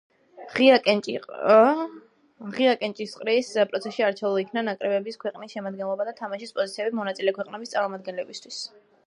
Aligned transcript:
ღია 0.53 0.77
კენჭისყრის 0.85 3.51
პროცესში 3.73 4.07
არჩეულ 4.07 4.39
იქნა 4.45 4.65
ნაკრებების 4.71 5.21
ქვეყნების 5.25 5.55
შემადგენლობა 5.59 6.09
და 6.11 6.15
თამაშის 6.23 6.57
პოზიციები 6.59 7.01
მონაწილე 7.03 7.37
ქვეყნების 7.39 7.77
წარმომადგენლებისთვის. 7.77 8.61